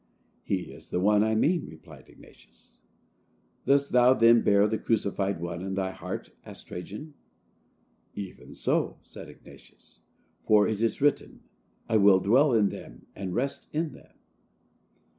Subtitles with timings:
[0.43, 2.79] "He is the one I mean," replied Ignatius.
[3.67, 7.13] "Dost thou then bear the crucified one in thy heart?" asked Trajan.
[8.15, 9.99] "Even so," said Ignatius;
[10.43, 11.41] "for it is written,
[11.87, 14.15] 'I will dwell in them and rest in them.